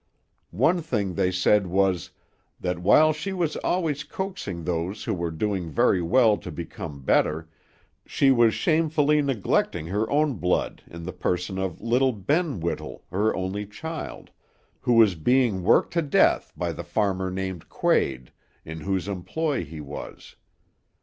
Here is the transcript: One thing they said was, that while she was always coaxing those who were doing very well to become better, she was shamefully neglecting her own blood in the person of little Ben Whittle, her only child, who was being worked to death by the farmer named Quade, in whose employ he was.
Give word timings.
One 0.55 0.81
thing 0.81 1.13
they 1.13 1.31
said 1.31 1.67
was, 1.67 2.09
that 2.59 2.79
while 2.79 3.13
she 3.13 3.33
was 3.33 3.55
always 3.57 4.03
coaxing 4.03 4.63
those 4.63 5.03
who 5.03 5.13
were 5.13 5.29
doing 5.29 5.69
very 5.69 6.01
well 6.01 6.37
to 6.39 6.51
become 6.51 7.03
better, 7.03 7.47
she 8.07 8.31
was 8.31 8.55
shamefully 8.55 9.21
neglecting 9.21 9.85
her 9.85 10.09
own 10.09 10.37
blood 10.37 10.81
in 10.87 11.03
the 11.03 11.13
person 11.13 11.59
of 11.59 11.81
little 11.81 12.13
Ben 12.13 12.59
Whittle, 12.59 13.03
her 13.11 13.35
only 13.35 13.67
child, 13.67 14.31
who 14.79 14.93
was 14.93 15.13
being 15.13 15.61
worked 15.61 15.93
to 15.93 16.01
death 16.01 16.51
by 16.57 16.71
the 16.71 16.83
farmer 16.83 17.29
named 17.29 17.69
Quade, 17.69 18.31
in 18.65 18.79
whose 18.79 19.07
employ 19.07 19.63
he 19.63 19.81
was. 19.81 20.35